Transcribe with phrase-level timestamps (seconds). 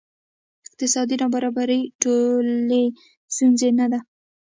[0.67, 2.83] اقتصادي نابرابري ټولې
[3.33, 3.99] ستونزې نه وه.